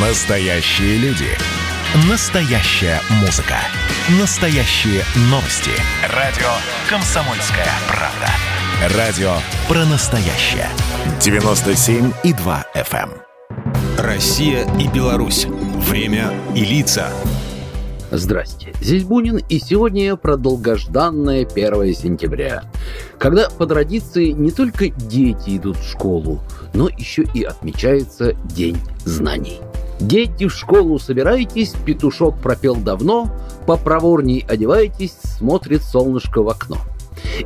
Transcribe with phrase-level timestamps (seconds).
[0.00, 1.26] Настоящие люди.
[2.08, 3.56] Настоящая музыка.
[4.20, 5.72] Настоящие новости.
[6.14, 6.46] Радио
[6.88, 8.96] «Комсомольская правда».
[8.96, 9.32] Радио
[9.66, 10.68] про настоящее.
[11.18, 13.10] 97,2 FM.
[13.10, 13.98] эм.
[13.98, 15.46] Россия и Беларусь.
[15.46, 17.10] Время и лица.
[18.12, 22.62] Здрасте, здесь Бунин, и сегодня про долгожданное 1 сентября,
[23.18, 26.40] когда по традиции не только дети идут в школу,
[26.72, 29.60] но еще и отмечается День знаний.
[30.00, 33.30] Дети в школу собирайтесь, петушок пропел давно,
[33.66, 36.76] попроворней одевайтесь, смотрит солнышко в окно.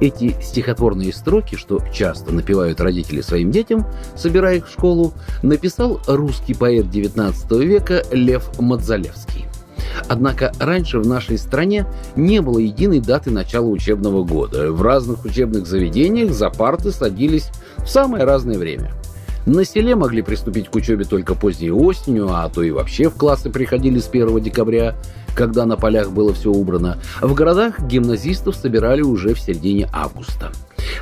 [0.01, 3.87] Эти стихотворные строки, что часто напевают родители своим детям,
[4.17, 9.47] собирая их в школу, написал русский поэт XIX века Лев Мадзалевский.
[10.09, 14.73] Однако раньше в нашей стране не было единой даты начала учебного года.
[14.73, 18.93] В разных учебных заведениях за парты садились в самое разное время.
[19.47, 23.51] На селе могли приступить к учебе только поздней осенью, а то и вообще в классы
[23.51, 24.95] приходили с 1 декабря,
[25.35, 26.99] когда на полях было все убрано.
[27.21, 30.53] В городах гимназистов собирали уже в середине августа.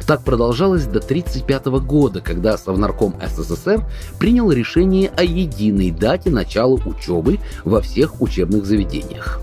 [0.06, 3.84] Так продолжалось до 1935 года, когда Совнарком СССР
[4.18, 9.40] принял решение о единой дате начала учебы во всех учебных заведениях.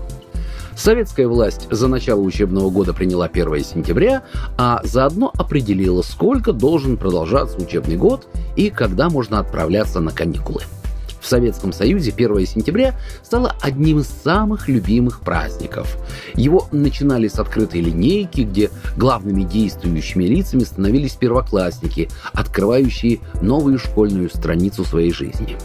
[0.78, 4.22] Советская власть за начало учебного года приняла 1 сентября,
[4.56, 10.62] а заодно определила, сколько должен продолжаться учебный год и когда можно отправляться на каникулы.
[11.20, 15.96] В Советском Союзе 1 сентября стало одним из самых любимых праздников.
[16.34, 24.84] Его начинали с открытой линейки, где главными действующими лицами становились первоклассники, открывающие новую школьную страницу
[24.84, 25.56] своей жизни.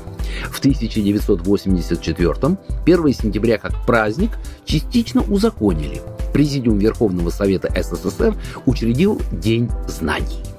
[0.52, 4.32] В 1984 1 сентября как праздник
[4.66, 6.02] частично узаконили.
[6.34, 10.53] Президиум Верховного Совета СССР учредил День знаний.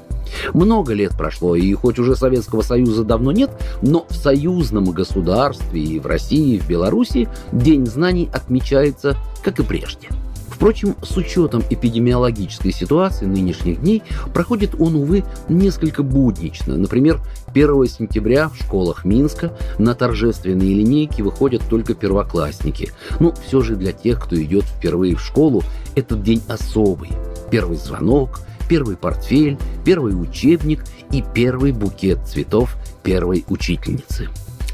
[0.53, 3.51] Много лет прошло, и хоть уже Советского Союза давно нет,
[3.83, 9.63] но в союзном государстве и в России, и в Беларуси День знаний отмечается, как и
[9.63, 10.09] прежде.
[10.55, 14.03] Впрочем, с учетом эпидемиологической ситуации нынешних дней,
[14.33, 16.77] проходит он, увы, несколько буднично.
[16.77, 22.93] Например, 1 сентября в школах Минска на торжественные линейки выходят только первоклассники.
[23.19, 25.63] Но все же для тех, кто идет впервые в школу,
[25.97, 27.11] этот день особый.
[27.51, 34.29] Первый звонок– первый портфель, первый учебник и первый букет цветов первой учительницы.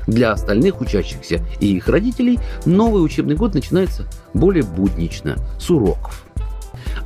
[0.06, 6.24] Для остальных учащихся и их родителей новый учебный год начинается более буднично, с уроков.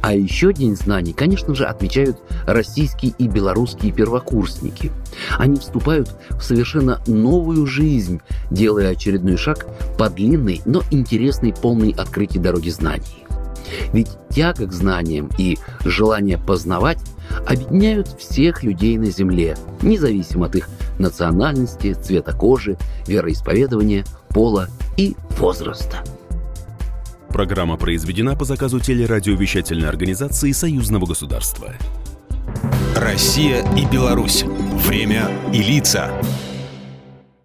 [0.00, 4.92] А еще День знаний, конечно же, отмечают российские и белорусские первокурсники.
[5.38, 8.20] Они вступают в совершенно новую жизнь,
[8.50, 9.66] делая очередной шаг
[9.98, 13.23] по длинной, но интересной полной открытий дороги знаний.
[13.92, 16.98] Ведь тяга к знаниям и желание познавать
[17.46, 22.76] объединяют всех людей на Земле, независимо от их национальности, цвета кожи,
[23.06, 26.02] вероисповедования, пола и возраста.
[27.28, 31.74] Программа произведена по заказу телерадиовещательной организации Союзного государства.
[32.96, 34.44] Россия и Беларусь.
[34.86, 36.12] Время и лица.